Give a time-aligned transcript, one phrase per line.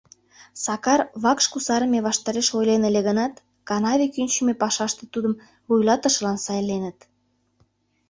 [0.63, 3.33] Сакар вакш кусарыме ваштареш ойлен ыле гынат,
[3.67, 5.33] канаве кӱнчымӧ пашаште тудым
[5.67, 6.97] вуйлатышылан сайленыт.